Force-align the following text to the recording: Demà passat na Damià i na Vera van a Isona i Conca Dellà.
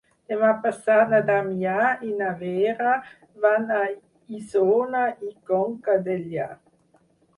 Demà 0.31 0.47
passat 0.61 1.11
na 1.15 1.17
Damià 1.27 1.75
i 2.07 2.09
na 2.21 2.31
Vera 2.39 2.95
van 3.45 3.69
a 3.83 3.85
Isona 4.39 5.07
i 5.29 5.33
Conca 5.53 5.99
Dellà. 6.09 6.49